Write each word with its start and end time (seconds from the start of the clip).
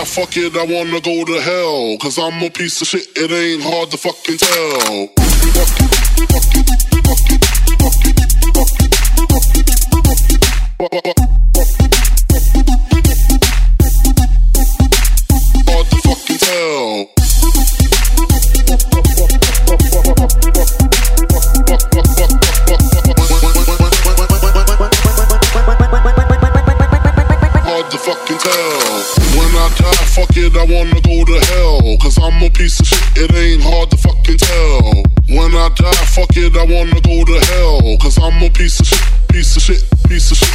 I 0.00 0.04
fuck 0.04 0.34
it, 0.34 0.56
I 0.56 0.64
wanna 0.64 0.98
go 1.02 1.26
to 1.26 1.40
hell. 1.42 1.98
Cause 1.98 2.18
I'm 2.18 2.42
a 2.42 2.48
piece 2.48 2.80
of 2.80 2.88
shit, 2.88 3.06
it 3.16 3.30
ain't 3.30 3.62
hard 3.62 3.90
to 3.90 3.98
fucking 3.98 4.38
tell. 4.38 5.10
Hard 10.80 11.39
it, 36.50 36.56
I 36.58 36.64
wanna 36.66 37.00
go 37.00 37.24
to 37.24 37.38
hell. 37.52 37.96
Cause 37.98 38.18
I'm 38.18 38.42
a 38.42 38.50
piece 38.50 38.80
of 38.80 38.86
shit, 38.86 39.02
piece 39.28 39.56
of 39.56 39.62
shit, 39.62 39.82
piece 40.08 40.30
of 40.30 40.38
shit. 40.38 40.48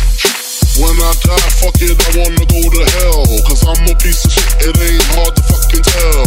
When 0.80 0.92
I 0.92 1.14
die, 1.24 1.50
fuck 1.64 1.80
it, 1.80 1.96
I 1.96 2.10
wanna 2.20 2.46
go 2.48 2.60
to 2.60 2.84
hell. 3.00 3.24
Cause 3.48 3.64
I'm 3.64 3.88
a 3.88 3.96
piece 3.96 4.26
of 4.26 4.32
shit, 4.32 4.46
it 4.68 4.76
ain't 4.76 5.04
hard 5.16 5.36
to 5.36 5.44
fucking 5.44 5.84
tell. 5.84 6.26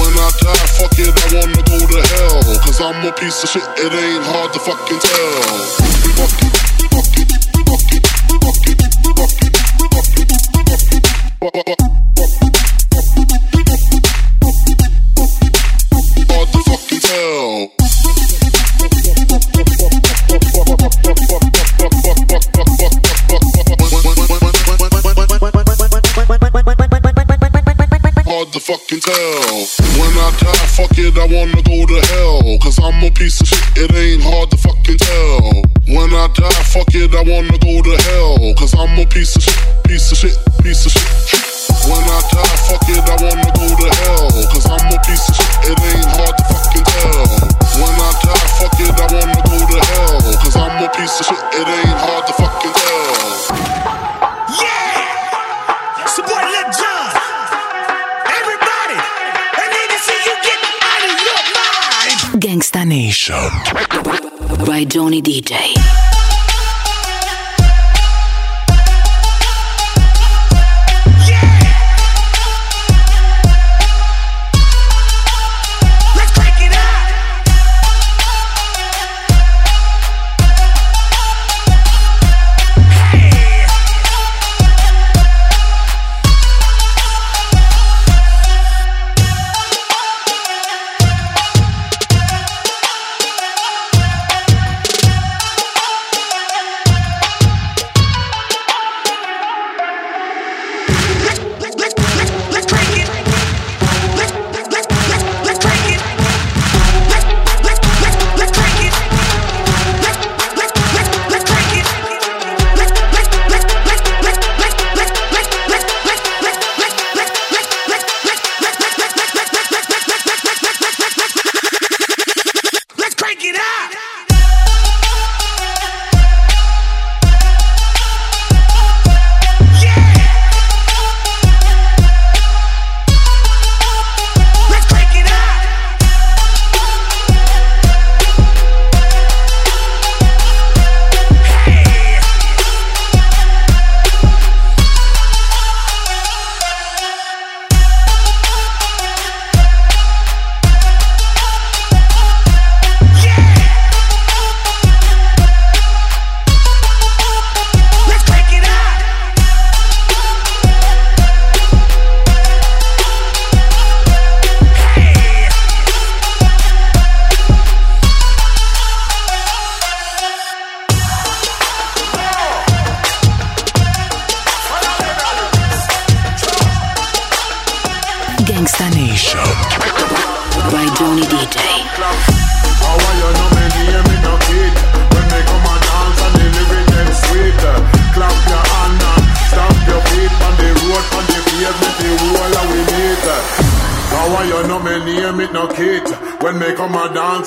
When 0.00 0.12
I 0.16 0.28
die, 0.40 0.66
fuck 0.78 0.96
it, 0.98 1.12
I 1.12 1.26
wanna 1.34 1.62
go 1.68 1.78
to 1.78 2.00
hell. 2.16 2.40
Cause 2.64 2.80
I'm 2.80 3.06
a 3.06 3.12
piece 3.12 3.42
of 3.44 3.50
shit, 3.50 3.64
it 3.78 3.92
ain't 3.92 4.24
hard 4.24 4.52
to 4.54 4.60
fucking 4.60 4.98
tell. 4.98 5.82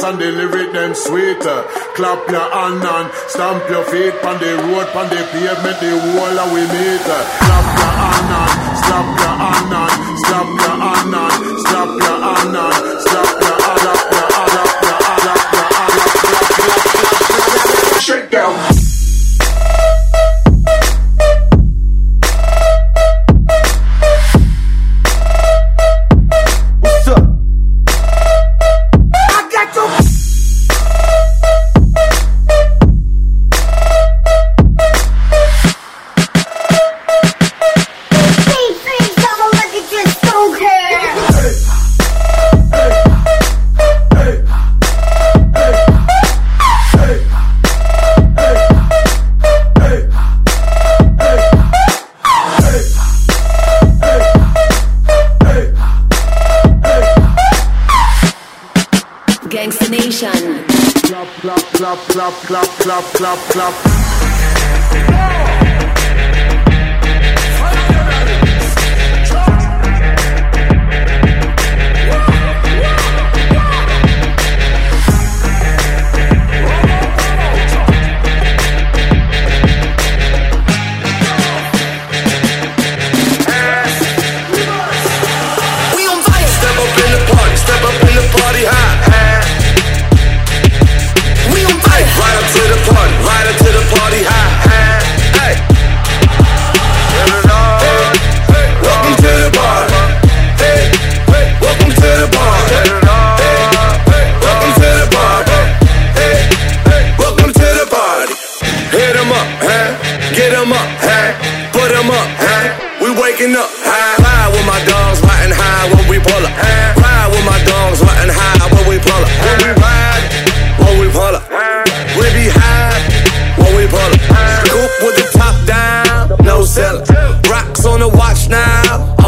and 0.06 0.20
the 0.20 0.32
lyric 0.32 0.72
them 0.72 0.94
sweeter. 0.94 1.66
Clap 1.98 2.30
your 2.30 2.48
hand 2.54 2.84
and 2.84 3.08
stamp 3.28 3.68
your 3.70 3.84
feet 3.86 4.14
on 4.24 4.38
the 4.38 4.54
road, 4.70 4.90
on 4.94 5.10
the 5.10 5.22
pavement, 5.34 5.78
the 5.82 5.92
wall 6.14 6.34
that 6.38 6.50
we 6.54 6.62
meet. 6.62 7.02
Clap 7.02 7.68
your 7.82 7.94
hand 8.02 8.34
and 8.38 8.78
stamp 8.86 9.10
your 9.18 9.36
hand 9.42 9.74
and 9.82 9.94
stamp 10.22 10.50
your 10.62 10.78
hand 10.86 11.16
and 11.18 11.60
stamp 11.66 11.92
your 12.06 12.18
hand 12.22 12.56
and 12.56 13.02
stamp. 13.02 13.35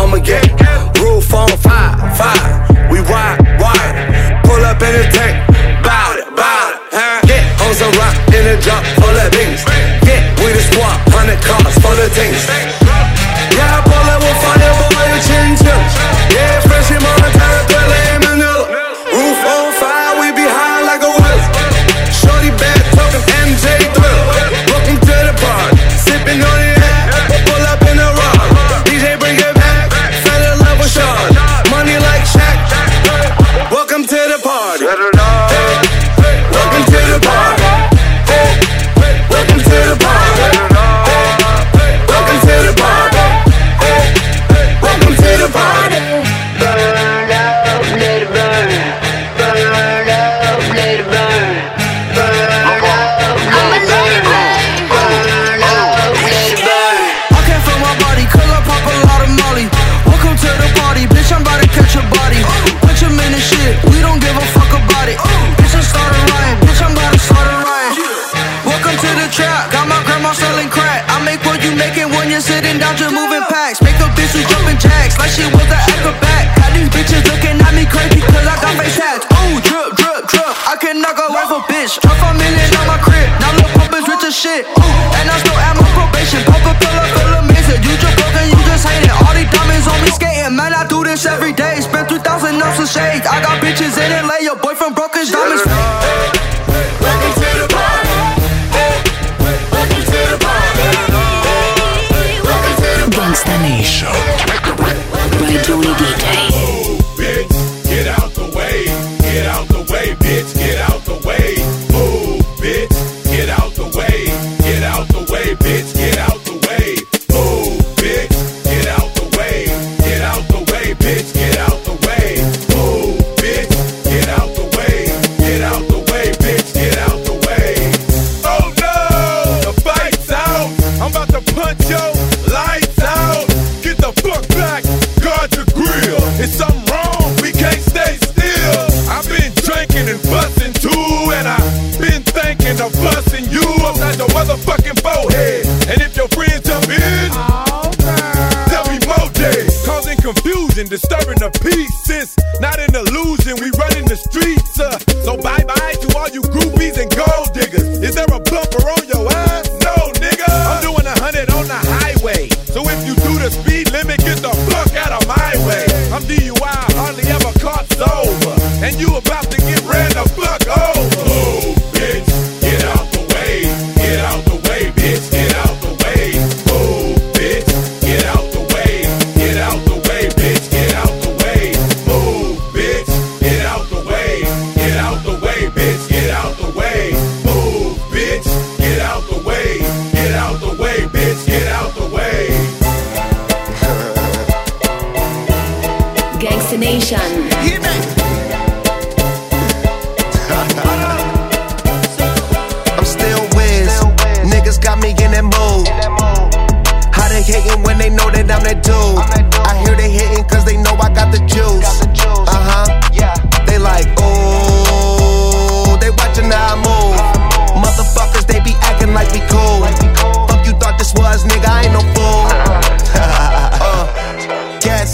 I'ma 0.07 0.19
get 0.19 0.50
roof 1.01 1.33
on 1.33 1.50
fire, 1.57 2.15
fire. 2.15 2.89
We 2.89 3.00
ride, 3.00 3.42
ride. 3.59 4.42
Pull 4.45 4.63
up 4.63 4.81
in 4.81 4.94
the 4.94 5.09
tank. 5.12 5.56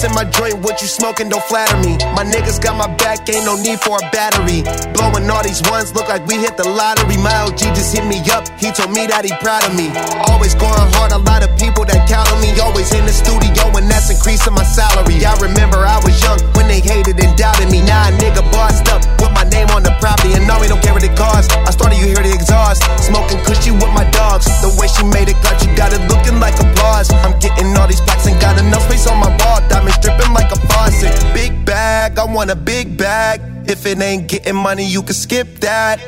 In 0.03 0.11
my 0.11 0.27
joint, 0.27 0.59
what 0.59 0.81
you 0.83 0.87
smoking, 0.87 1.29
don't 1.29 1.43
flatter 1.47 1.79
me. 1.79 1.95
My 2.11 2.27
niggas 2.27 2.59
got 2.59 2.75
my 2.75 2.91
back, 2.99 3.23
ain't 3.31 3.45
no 3.47 3.55
need 3.55 3.79
for 3.79 3.95
a 3.95 4.05
battery. 4.11 4.59
Blowing 4.91 5.31
all 5.31 5.43
these 5.43 5.63
ones, 5.71 5.95
look 5.95 6.11
like 6.11 6.27
we 6.27 6.35
hit 6.43 6.59
the 6.59 6.67
lottery. 6.67 7.15
My 7.15 7.31
OG 7.47 7.71
just 7.71 7.95
hit 7.95 8.03
me 8.03 8.19
up, 8.35 8.43
he 8.59 8.71
told 8.75 8.91
me 8.91 9.07
that 9.07 9.23
he 9.23 9.31
proud 9.39 9.63
of 9.63 9.71
me. 9.79 9.95
Always 10.27 10.59
going 10.59 10.75
hard, 10.99 11.15
a 11.15 11.23
lot 11.23 11.39
of 11.39 11.55
people 11.57 11.83
that 11.87 12.03
count 12.07 12.27
on 12.35 12.39
me. 12.43 12.51
Always 12.59 12.91
in 12.93 13.07
the 13.07 13.15
studio, 13.15 13.63
and 13.79 13.87
that's 13.89 14.11
increasing 14.11 14.53
my 14.53 14.67
salary. 14.67 15.23
I 15.23 15.35
remember 15.39 15.79
I 15.81 15.99
was 16.03 16.15
young 16.19 16.39
when 16.53 16.67
they 16.67 16.83
hated 16.83 17.15
and 17.23 17.31
doubted 17.39 17.71
me. 17.71 17.79
Now 17.81 18.07
a 18.07 18.11
nigga 18.19 18.43
bossed 18.51 18.87
up 18.91 19.01
with 19.23 19.32
name 19.53 19.69
on 19.69 19.85
the 19.85 19.93
property, 20.01 20.33
and 20.33 20.45
now 20.49 20.59
we 20.59 20.67
don't 20.67 20.81
care 20.81 20.93
what 20.93 21.05
it 21.05 21.15
costs. 21.15 21.53
I 21.53 21.69
started, 21.69 22.01
you 22.01 22.09
hear 22.09 22.25
the 22.25 22.33
exhaust. 22.33 22.81
Smoking 22.97 23.39
cushy 23.45 23.71
with 23.71 23.93
my 23.93 24.03
dogs. 24.09 24.49
The 24.65 24.73
way 24.81 24.89
she 24.89 25.05
made 25.05 25.29
it, 25.29 25.37
got 25.45 25.61
you 25.61 25.69
got 25.77 25.93
it 25.93 26.01
looking 26.09 26.41
like 26.41 26.57
applause. 26.57 27.13
I'm 27.21 27.37
getting 27.39 27.69
all 27.77 27.87
these 27.87 28.01
plaques 28.01 28.25
and 28.25 28.39
got 28.41 28.57
enough 28.57 28.83
space 28.89 29.05
on 29.07 29.21
my 29.21 29.29
wall. 29.45 29.61
Diamonds 29.69 30.01
dripping 30.01 30.33
like 30.33 30.49
a 30.51 30.59
faucet. 30.67 31.13
Big 31.33 31.53
bag, 31.63 32.17
I 32.17 32.25
want 32.25 32.49
a 32.49 32.55
big 32.55 32.97
bag. 32.97 33.41
If 33.69 33.85
it 33.85 34.01
ain't 34.01 34.27
getting 34.27 34.55
money, 34.55 34.85
you 34.85 35.01
can 35.03 35.13
skip 35.13 35.47
that. 35.61 36.01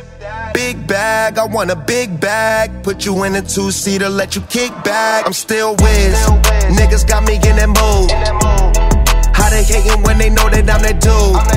Big 0.54 0.88
bag, 0.88 1.38
I 1.38 1.46
want 1.46 1.70
a 1.70 1.76
big 1.76 2.20
bag. 2.20 2.84
Put 2.84 3.06
you 3.06 3.24
in 3.24 3.36
a 3.36 3.42
two 3.42 3.72
seater, 3.72 4.10
let 4.10 4.36
you 4.36 4.42
kick 4.42 4.72
back. 4.84 5.26
I'm 5.26 5.34
still 5.34 5.76
whiz. 5.76 6.16
Niggas 6.80 7.08
got 7.08 7.24
me 7.24 7.36
in 7.36 7.56
that 7.62 7.70
mood. 7.70 8.12
How 9.36 9.50
they 9.50 9.64
hating 9.64 10.02
when 10.04 10.18
they 10.18 10.30
know 10.30 10.50
that 10.50 10.70
I'm 10.70 10.82
that 10.82 11.00
dude? 11.02 11.55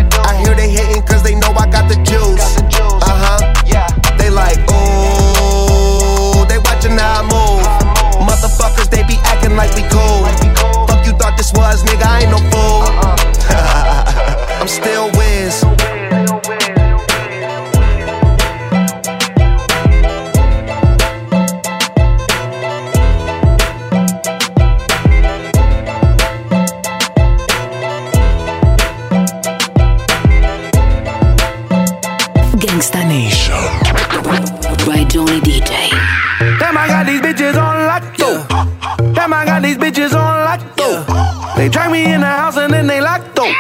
Lock, 43.19 43.35
though. 43.35 43.53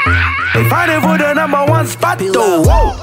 They 0.54 0.68
fighting 0.68 1.00
for 1.00 1.18
the 1.18 1.34
number 1.34 1.64
one 1.66 1.86
spot, 1.86 2.18
though. 2.18 2.62
Whoa. 2.62 2.94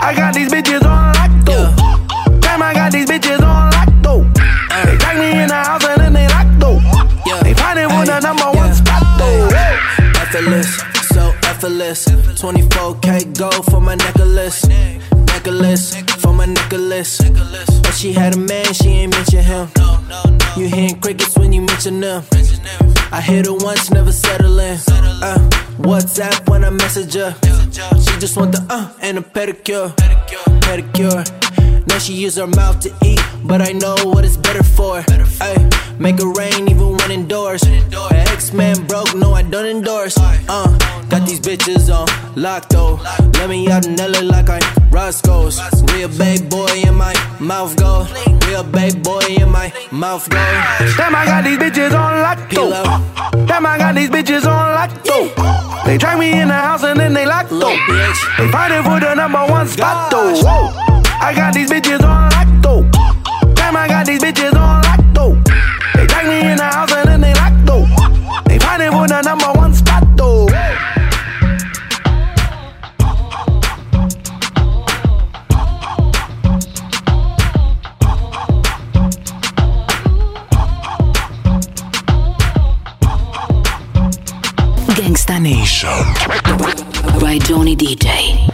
I 0.00 0.14
got 0.16 0.34
these 0.34 0.52
bitches 0.52 0.82
on 0.84 1.12
lock, 1.14 1.30
though. 1.44 2.40
Damn, 2.40 2.62
I 2.62 2.74
got 2.74 2.92
these 2.92 3.06
bitches 3.06 3.40
on 3.40 3.70
lock, 3.70 3.88
though. 4.02 4.22
They 4.84 4.96
drag 4.96 5.18
me 5.18 5.42
in 5.42 5.48
the 5.48 5.54
house 5.54 5.84
and 5.84 6.00
then 6.00 6.12
they 6.12 6.28
lock, 6.28 6.46
though. 6.58 6.78
They 7.42 7.54
fighting 7.54 7.88
for 7.88 8.04
the 8.04 8.20
number 8.20 8.50
one 8.52 8.74
spot, 8.74 9.02
though. 9.18 9.48
Effortless, 10.20 10.76
so 11.14 11.32
effortless. 11.44 12.06
24k 12.06 13.38
gold 13.38 13.64
for 13.66 13.80
my 13.80 13.94
necklace, 13.94 14.66
necklace 15.44 15.94
for 16.20 16.32
my 16.32 16.46
necklace. 16.46 17.18
But 17.18 17.94
she 17.94 18.12
had 18.12 18.34
a 18.34 18.38
man, 18.38 18.72
she 18.72 18.88
ain't 18.88 19.12
mention 19.12 19.42
him. 19.42 19.68
You 20.56 20.68
hearing 20.68 21.00
crickets 21.00 21.36
when 21.36 21.52
you 21.52 21.60
mention 21.60 22.00
them. 22.00 22.22
I 23.12 23.20
hit 23.20 23.46
her 23.46 23.52
once, 23.52 23.90
never 23.90 24.12
settle 24.12 24.58
in. 24.58 24.78
Uh, 24.88 25.36
WhatsApp 25.78 26.48
when 26.48 26.64
I 26.64 26.70
message 26.70 27.14
her. 27.14 27.34
She 28.00 28.18
just 28.18 28.36
want 28.36 28.52
the 28.52 28.66
uh 28.70 28.88
and 29.02 29.18
a 29.18 29.20
pedicure, 29.20 29.94
pedicure. 30.60 31.53
Now 31.86 31.98
she 31.98 32.14
use 32.14 32.36
her 32.36 32.46
mouth 32.46 32.80
to 32.80 32.92
eat, 33.04 33.20
but 33.44 33.60
I 33.60 33.72
know 33.72 33.96
what 34.04 34.24
it's 34.24 34.36
better 34.36 34.62
for. 34.62 35.04
Ay, 35.40 35.70
make 35.98 36.16
it 36.18 36.38
rain 36.38 36.68
even 36.68 36.96
when 36.96 37.10
indoors. 37.10 37.62
Her 37.64 38.24
ex-man 38.32 38.86
broke, 38.86 39.14
no 39.14 39.32
I 39.32 39.42
don't 39.42 39.66
endorse. 39.66 40.16
Uh, 40.18 40.66
got 41.08 41.26
these 41.26 41.40
bitches 41.40 41.92
on 41.92 42.08
lock 42.40 42.68
though. 42.68 42.98
Let 43.34 43.48
me 43.50 43.70
out 43.70 43.86
in 43.86 43.96
LA 43.96 44.20
like 44.20 44.48
I'm 44.48 44.62
Roscoe's. 44.90 45.60
Real 45.92 46.08
babe 46.08 46.48
boy 46.48 46.82
in 46.86 46.94
my 46.94 47.14
mouth 47.40 47.76
go. 47.76 48.06
Real 48.46 48.62
babe 48.62 49.02
boy 49.02 49.20
in 49.28 49.50
my 49.50 49.72
mouth 49.90 50.28
go. 50.30 50.36
Damn, 50.96 51.14
I 51.14 51.24
got 51.24 51.44
these 51.44 51.58
bitches 51.58 51.92
on 51.92 52.20
lock, 52.22 52.50
though. 52.50 53.46
Damn, 53.46 53.66
I 53.66 53.78
got 53.78 53.94
these 53.94 54.10
bitches 54.10 54.44
on 54.46 54.74
lock, 54.74 54.90
though. 55.04 55.82
They 55.84 55.98
drag 55.98 56.18
me 56.18 56.32
in 56.40 56.48
the 56.48 56.54
house 56.54 56.82
and 56.84 56.98
then 56.98 57.12
they 57.12 57.26
lock, 57.26 57.48
though. 57.48 57.76
They 58.38 58.50
fighting 58.50 58.82
for 58.82 59.00
the 59.00 59.14
number 59.14 59.44
one 59.46 59.66
spot, 59.68 60.10
though. 60.10 60.34
Whoa. 60.36 61.03
I 61.24 61.32
got 61.34 61.54
these 61.54 61.70
bitches 61.70 62.02
on 62.02 62.28
lock, 62.32 62.48
though. 62.60 62.82
Damn, 63.54 63.74
I 63.74 63.88
got 63.88 64.04
these 64.04 64.22
bitches 64.22 64.52
on 64.52 64.82
lock, 64.82 65.00
though. 65.14 65.34
They 65.94 66.06
drag 66.06 66.26
me 66.26 66.50
in 66.50 66.58
the 66.58 66.64
house 66.64 66.92
and 66.92 67.08
then 67.08 67.20
they 67.22 67.32
lock, 67.32 67.54
though. 67.64 67.86
They 68.44 68.58
fighting 68.58 68.92
for 68.92 69.08
the 69.08 69.22
number 69.22 69.50
one 69.58 69.72
spot, 69.72 70.04
though. 70.18 70.46
Gangsta 84.92 85.40
Nation. 85.40 85.88
By 87.18 87.38
Johnny 87.38 87.74
DJ. 87.74 88.53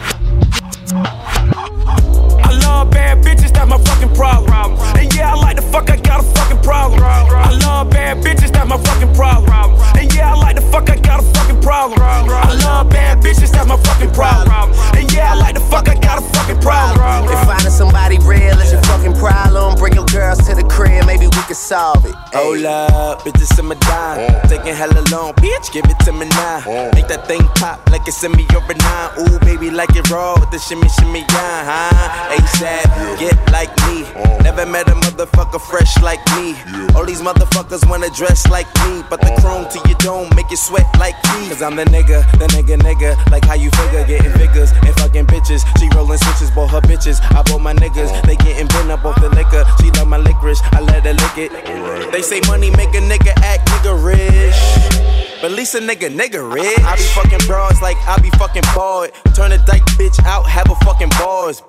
I 2.71 2.83
love 2.83 3.10
bad 3.21 3.37
bitches, 3.37 3.53
that's 3.53 3.69
my 3.69 3.77
fucking 3.77 4.13
problem. 4.15 4.77
And 4.97 5.13
yeah, 5.13 5.33
I 5.33 5.35
like 5.35 5.55
the 5.55 5.61
fuck, 5.61 5.89
I 5.89 5.97
got 5.97 6.19
a 6.21 6.23
fucking 6.23 6.61
problem. 6.61 7.01
I 7.03 7.51
love 7.65 7.89
bad 7.89 8.17
bitches, 8.17 8.51
that's 8.51 8.67
my 8.67 8.77
fucking 8.77 9.13
problem. 9.13 9.75
And 9.97 10.13
yeah, 10.13 10.33
I 10.33 10.35
like 10.35 10.55
the 10.55 10.61
fuck, 10.61 10.89
I 10.89 10.97
got 10.97 11.19
a 11.21 11.23
fucking 11.23 11.61
problem. 11.61 11.99
I 12.01 12.53
love 12.63 12.89
bad 12.89 13.19
bitches, 13.19 13.51
that's 13.51 13.67
my 13.67 13.77
fucking 13.77 14.11
problem. 14.11 14.73
And 14.95 15.11
yeah, 15.11 15.33
I 15.33 15.35
like 15.35 15.55
the 15.55 15.61
fuck, 15.61 15.87
I 15.89 15.95
got 15.95 16.19
a 16.19 16.21
fucking 16.21 16.61
problem. 16.61 17.31
If 17.31 17.45
finding 17.45 17.71
somebody 17.71 18.17
real 18.19 18.59
is 18.59 18.71
your 18.71 18.81
fucking 18.83 19.13
problem, 19.13 19.75
bring 19.75 19.93
your 19.93 20.05
girls 20.05 20.39
to 20.47 20.55
the 20.55 20.63
crib, 20.63 21.05
maybe 21.05 21.27
we 21.27 21.41
can 21.47 21.55
solve 21.55 22.05
it. 22.05 22.15
Hold 22.33 22.65
up, 22.65 23.21
bitches 23.21 23.57
in 23.59 23.65
my 23.65 23.75
dime. 23.75 24.49
Taking 24.49 24.75
hella 24.75 25.03
long, 25.11 25.33
bitch, 25.33 25.71
give 25.71 25.85
it 25.85 25.99
to 26.05 26.11
me 26.11 26.27
now. 26.29 26.61
Make 26.93 27.07
that 27.07 27.27
thing 27.27 27.41
pop 27.55 27.89
like 27.89 28.07
it's 28.07 28.23
in 28.23 28.31
me 28.33 28.45
or 28.55 28.63
a 28.63 28.75
nine. 28.75 29.09
Ooh, 29.19 29.39
baby, 29.39 29.69
like 29.69 29.95
it 29.95 30.09
raw 30.09 30.35
with 30.39 30.51
the 30.51 30.59
shimmy, 30.59 30.87
shimmy, 30.89 31.19
yeah, 31.29 31.89
huh? 31.91 32.35
ASAP, 32.35 33.10
get 33.17 33.35
like 33.51 33.71
me. 33.87 34.03
Never 34.43 34.65
met 34.65 34.87
a 34.87 34.95
motherfucker 34.95 35.61
fresh 35.61 36.01
like 36.01 36.21
me. 36.35 36.55
All 36.95 37.05
these 37.05 37.21
motherfuckers 37.21 37.87
wanna 37.89 38.09
dress 38.09 38.47
like 38.49 38.67
me, 38.83 39.03
but 39.09 39.21
the 39.21 39.31
chrome 39.41 39.67
to 39.69 39.79
your 39.87 39.97
dome 39.99 40.29
make 40.35 40.49
you 40.49 40.57
sweat 40.57 40.87
like 40.99 41.15
me. 41.33 41.49
Cause 41.49 41.61
I'm 41.61 41.75
the 41.75 41.85
nigga, 41.85 42.23
the 42.39 42.47
nigga, 42.47 42.77
nigga. 42.77 43.15
Like 43.31 43.45
how 43.45 43.55
you 43.55 43.69
figure, 43.71 44.05
getting 44.05 44.31
figures 44.33 44.71
and 44.71 44.93
fucking 44.95 45.27
bitches. 45.27 45.61
She 45.79 45.89
rolling 45.95 46.17
switches, 46.17 46.51
bought 46.51 46.71
her 46.71 46.81
bitches. 46.81 47.21
I 47.21 47.43
bought 47.43 47.61
my 47.61 47.73
niggas, 47.73 48.09
they 48.23 48.35
getting 48.35 48.67
bent 48.67 48.91
up 48.91 49.05
off 49.05 49.19
the 49.21 49.29
liquor. 49.29 49.65
She 49.81 49.91
love 49.91 50.07
my 50.07 50.17
licorice, 50.17 50.61
I 50.71 50.81
let 50.81 51.03
her 51.05 51.13
lick 51.13 51.37
it. 51.37 52.11
They 52.11 52.21
say 52.21 52.41
money 52.47 52.69
make 52.71 52.93
a 52.95 53.01
nigga 53.01 53.33
act 53.37 53.67
nigga 53.69 53.93
rich. 54.03 55.21
But 55.41 55.51
at 55.51 55.57
least 55.57 55.73
a 55.73 55.79
nigga 55.79 56.09
nigga 56.15 56.41
rich. 56.53 56.77
I 56.79 56.95
be 56.95 57.03
fucking 57.15 57.47
bras 57.47 57.81
like 57.81 57.97
I 58.07 58.19
be 58.21 58.29
fucking 58.31 58.63
bored. 58.75 59.11
Turn 59.33 59.51
a 59.51 59.57
dyke 59.65 59.85
bitch 59.97 60.23
out, 60.25 60.47
have 60.47 60.69
a 60.69 60.75
fucking 60.85 61.09
bars. 61.17 61.63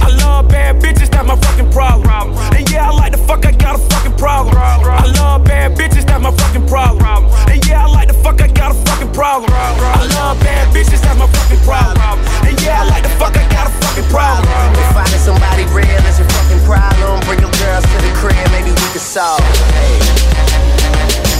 I 0.00 0.08
love 0.22 0.48
bad 0.48 0.80
bitches, 0.82 1.10
that's 1.10 1.26
my 1.26 1.36
fucking 1.36 1.70
problem. 1.70 2.34
And 2.54 2.70
yeah, 2.70 2.90
I 2.90 2.92
like 2.94 3.12
the 3.12 3.18
fuck, 3.18 3.44
I 3.46 3.52
got 3.52 3.76
a 3.76 3.78
fucking 3.78 4.16
problem. 4.16 4.56
I 4.56 5.06
love 5.18 5.44
bad 5.44 5.76
bitches, 5.76 6.06
that's 6.06 6.22
my 6.22 6.32
fucking 6.32 6.66
problem. 6.66 7.24
And 7.50 7.64
yeah, 7.66 7.84
I 7.84 7.86
like 7.86 8.08
the 8.08 8.14
fuck, 8.14 8.40
I 8.40 8.48
got 8.48 8.72
a 8.72 8.74
fucking 8.74 9.12
problem. 9.12 9.50
I 9.52 10.06
love 10.14 10.40
bad 10.40 10.74
bitches, 10.74 11.00
that's 11.02 11.18
my 11.18 11.26
fucking 11.26 11.62
problem. 11.64 12.18
And 12.46 12.60
yeah, 12.62 12.82
I 12.82 12.88
like 12.88 13.02
the 13.02 13.14
fuck, 13.20 13.36
I 13.36 13.46
got 13.50 13.68
a 13.68 13.72
fucking 13.84 14.08
problem. 14.10 14.48
If 14.74 14.92
finding 14.94 15.20
somebody 15.20 15.64
real 15.74 16.02
is 16.08 16.18
your 16.18 16.28
fucking 16.28 16.62
problem, 16.64 17.20
bring 17.26 17.40
your 17.40 17.52
girls 17.60 17.84
to 17.84 17.96
the 18.02 18.12
crib, 18.18 18.36
maybe 18.50 18.70
we 18.70 18.86
can 18.92 19.00
solve. 19.00 19.40
Hey. 19.74 21.33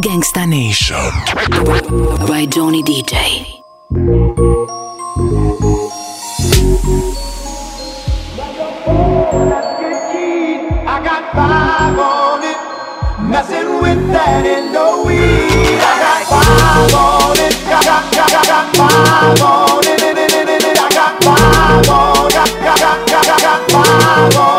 Gangsta 0.00 0.46
Nation. 0.48 0.96
By 2.26 2.46
Johnny 2.46 2.82
DJ. 2.82 3.60
I 10.86 11.00
got 11.04 11.32
five 11.34 11.98
on 11.98 12.42
it. 12.42 12.56
Messing 13.28 13.82
with 13.82 14.08
that 14.12 14.46
in 14.46 14.72
the 14.72 15.02
weed. 15.04 15.76
I 15.78 15.92
got 16.00 16.24
five 16.24 16.94
on 16.94 17.36
it. 17.36 17.52
Got, 17.68 17.84
got, 17.84 18.12
got, 18.14 18.30
got, 18.30 18.46
got 18.46 18.76
five 18.76 19.42
on 19.42 19.84
it. 19.84 20.00
I 20.78 20.88
got 20.88 21.22
five 21.22 21.88
on 21.90 22.28
it. 22.28 22.48
Got, 22.64 22.80
got, 22.80 23.68
body 23.72 24.57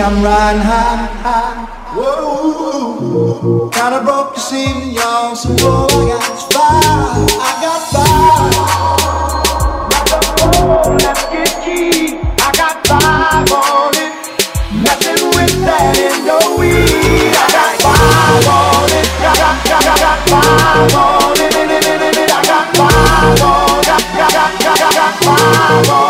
I'm 0.00 0.24
riding 0.24 0.60
high, 0.60 1.06
high. 1.22 1.94
Whoa, 1.94 3.70
kinda 3.70 4.02
broke 4.02 4.34
this 4.34 4.52
evening, 4.52 4.90
y'all. 4.90 5.36
So 5.36 5.50
whoa, 5.62 5.86
I 5.86 6.18
got 6.18 6.42
fire, 6.50 7.26
I 7.38 7.50
got 7.62 7.80
fire. 7.94 9.04
Let's 10.98 11.24
get 11.30 11.62
key. 11.62 12.18
I 12.18 12.50
got 12.58 12.84
five 12.88 13.46
on 13.52 13.94
it. 13.94 14.10
Nothing 14.82 15.30
with 15.30 15.62
that 15.62 15.94
Indo 15.94 16.42
oh, 16.42 16.58
weed. 16.58 17.30
I 17.30 17.46
got 17.54 17.78
five 17.86 18.50
on 18.50 18.90
it. 18.98 19.06
Got, 19.22 19.38
got, 19.38 19.78
got, 19.94 20.18
five 20.26 20.90
on 20.90 21.38
it. 21.38 21.54
I 21.54 22.42
got 22.42 22.66
five 22.74 23.42
on 23.46 23.78
it. 23.78 23.86
Got, 23.86 24.02
got, 24.18 24.50
got, 24.58 24.74
got, 24.74 24.90
got 24.94 25.14
five 25.22 25.88
on 25.88 26.00
it. 26.00 26.03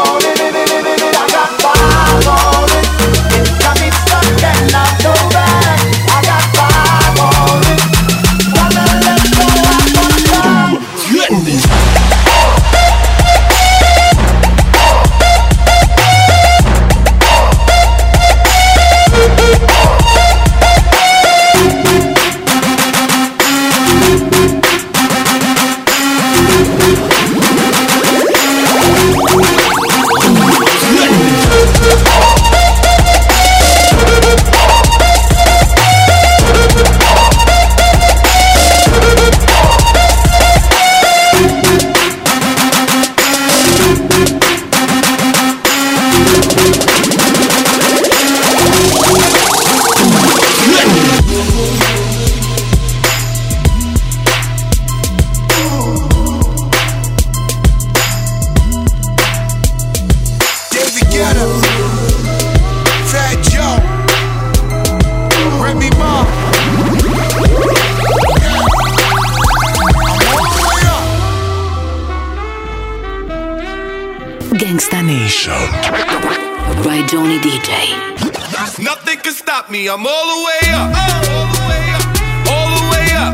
Me. 79.70 79.88
I'm 79.88 80.05
all 80.05 80.27
the 80.29 80.40
way 80.44 80.61
up. 80.77 80.92
All 80.92 81.48
the 81.48 81.62
way 81.72 81.85
up. 81.96 82.05
All 82.53 82.68
the 82.68 82.85
way 82.92 83.09
up. 83.16 83.33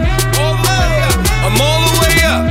I'm 1.42 1.58
all 1.58 1.80
the 1.82 1.94
way 1.98 2.16
up. 2.22 2.46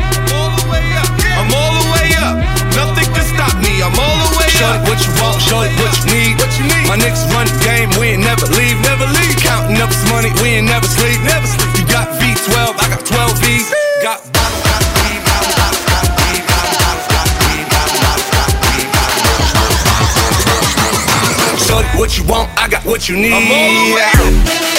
I'm 1.39 1.47
all 1.47 1.73
the 1.79 1.87
way 1.95 2.11
up. 2.19 2.35
Nothing 2.75 3.07
can 3.07 3.23
stop 3.23 3.55
me. 3.63 3.79
I'm 3.79 3.95
all 3.95 4.17
the 4.19 4.35
way 4.35 4.51
up. 4.59 4.83
Shorty, 4.83 4.83
what 4.83 4.99
you 4.99 5.11
want? 5.23 5.39
Shorty, 5.39 5.71
what 5.79 5.95
you 5.95 6.11
need? 6.11 6.35
What 6.43 6.51
you 6.59 6.67
need? 6.67 6.91
My 6.91 6.99
niggas 6.99 7.23
run 7.31 7.47
the 7.47 7.55
game. 7.63 7.87
We 7.95 8.19
ain't 8.19 8.23
never 8.27 8.51
leave. 8.51 8.75
Never 8.83 9.07
leave. 9.15 9.39
Counting 9.39 9.79
up 9.79 9.87
this 9.87 10.03
money. 10.11 10.35
We 10.43 10.59
ain't 10.59 10.67
never 10.67 10.85
sleep. 10.85 11.23
Never 11.23 11.47
sleep. 11.47 11.71
You 11.79 11.87
got 11.87 12.11
V12. 12.19 12.75
I 12.83 12.85
got 12.91 12.99
12 13.07 13.39
V's. 13.39 13.71
Got 14.03 14.19
Shorty, 21.63 21.87
what 21.95 22.17
you 22.17 22.27
want? 22.27 22.49
I 22.59 22.67
got 22.67 22.78
what 22.89 23.07
you 23.07 23.15
need. 23.15 24.78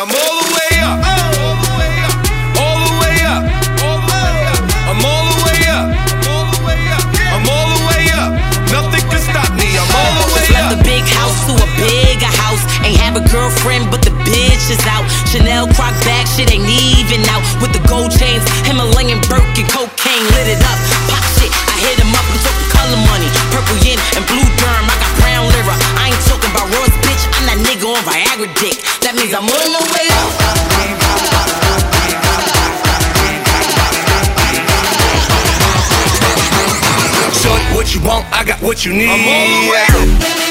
I'm 0.00 0.08
all 0.08 0.16
the 0.16 0.48
way 0.56 0.80
up. 0.80 0.96
All 0.96 1.60
the 1.60 1.72
way 1.76 1.92
up. 2.08 2.16
All 2.56 2.80
the 2.88 2.94
way 3.04 3.20
up. 3.28 3.44
I'm 4.88 4.96
all 4.96 5.24
the 5.28 5.36
way 5.44 5.60
up. 5.68 5.92
All 6.24 6.44
the 6.48 6.60
way 6.64 6.80
up, 6.88 7.04
I'm 7.36 7.44
all 7.44 7.68
the 7.68 7.80
way 7.84 8.08
up. 8.16 8.32
Nothing 8.72 9.04
can 9.12 9.20
stop 9.20 9.52
me. 9.60 9.68
I'm 9.76 9.92
all 9.92 10.24
the 10.24 10.28
way 10.32 10.48
left 10.56 10.72
up. 10.72 10.80
the 10.80 10.88
big 10.88 11.04
house 11.04 11.36
to 11.44 11.52
a 11.52 11.68
bigger 11.76 12.32
house. 12.32 12.64
Ain't 12.80 12.96
have 12.96 13.20
a 13.20 13.24
girlfriend, 13.28 13.92
but 13.92 14.00
the 14.00 14.16
bitch 14.24 14.72
is 14.72 14.80
out. 14.88 15.04
Chanel 15.28 15.68
croc 15.76 15.92
bag, 16.08 16.24
shit 16.32 16.48
ain't 16.48 16.64
even 16.64 17.20
out. 17.28 17.44
With 17.60 17.76
the 17.76 17.84
gold 17.84 18.08
chains, 18.08 18.40
Himalayan 18.64 19.20
Birkin, 19.28 19.68
cocaine 19.68 20.24
lit 20.32 20.48
it 20.48 20.64
up. 20.64 20.80
Pop 21.12 21.24
shit, 21.36 21.52
I 21.68 21.76
hit 21.76 22.00
him 22.00 22.08
up, 22.16 22.24
I'm 22.24 22.40
talking 22.40 22.68
color 22.72 23.00
money. 23.04 23.28
Purple 23.52 23.76
yin 23.84 24.00
and 24.16 24.24
blue 24.24 24.48
derm, 24.64 24.88
I 24.88 24.96
got 24.96 25.19
brown 25.40 25.52
lira. 25.52 25.74
I 25.96 26.12
ain't 26.12 26.24
talking 26.28 26.50
about 26.50 26.68
Ross, 26.68 26.92
bitch. 27.04 27.24
I'm 27.36 27.44
that 27.48 27.58
nigga 27.64 27.86
on 27.88 28.02
Viagra 28.04 28.48
dick. 28.60 28.76
That 29.00 29.14
means 29.16 29.32
I'm 29.32 29.48
on 29.48 29.70
the 29.72 29.82
way 29.92 30.06
up. 30.20 30.30
Shorty, 37.40 37.66
what 37.74 37.94
you 37.94 38.00
want? 38.02 38.26
I 38.32 38.44
got 38.44 38.60
what 38.62 38.84
you 38.84 38.92
need. 38.92 40.49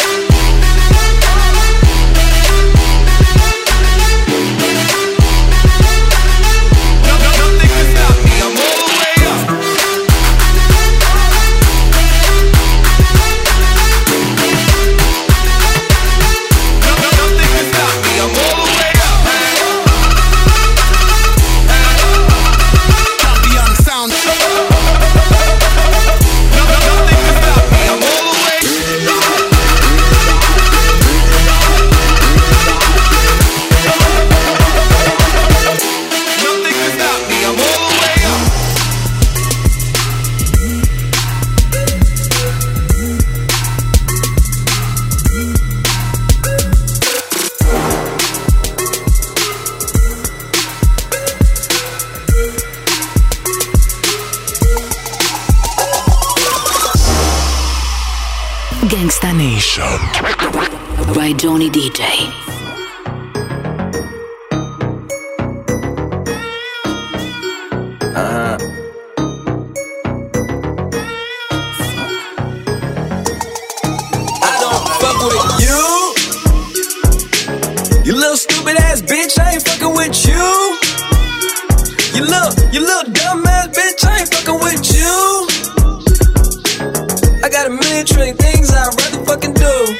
Trillion 88.06 88.38
things 88.38 88.70
I'd 88.72 88.96
rather 88.96 89.26
fucking 89.26 89.54
do 89.54 89.98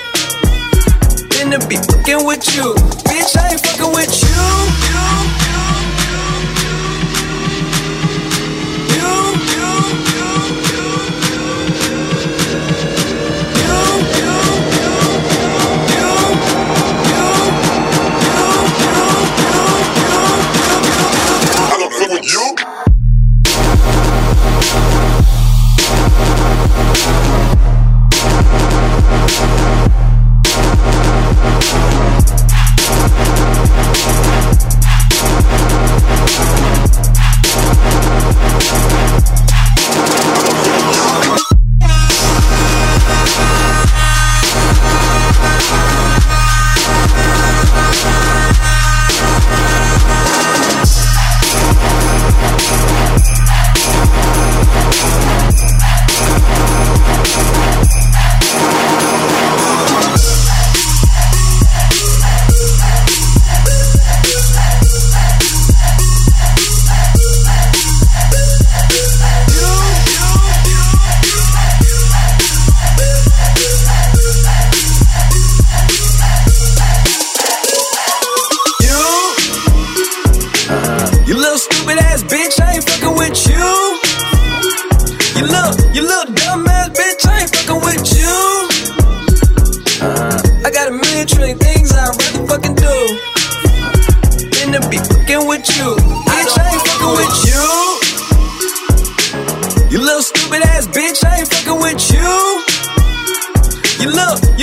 than 1.36 1.52
to 1.52 1.68
be 1.68 1.76
fucking 1.76 2.26
with 2.26 2.56
you. 2.56 2.74
Bitch, 3.04 3.38
I 3.38 3.52
ain't 3.52 3.60
fucking 3.60 3.94
with 3.94 4.24
you. 4.24 4.69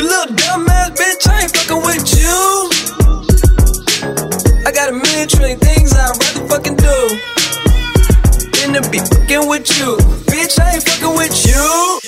Little, 0.06 0.34
you 0.34 0.34
little 0.34 0.36
dumb 0.36 0.68
ass 0.68 0.90
bitch, 0.90 1.28
I 1.28 1.42
ain't 1.42 1.56
fucking 1.56 1.82
with 1.82 2.06
you. 2.18 2.70
I 4.66 4.72
got 4.72 4.88
a 4.88 4.92
million 4.92 5.28
trillion 5.28 5.58
things 5.58 5.92
I'd 5.92 6.16
rather 6.18 6.48
fucking 6.48 6.76
do 6.76 7.18
than 8.60 8.74
to 8.74 8.90
be 8.90 8.98
fucking 8.98 9.48
with 9.48 9.68
you. 9.78 9.96
Bitch, 10.30 10.58
I 10.60 10.74
ain't 10.74 10.82
fucking 10.84 11.16
with 11.16 11.46
you. 11.46 12.05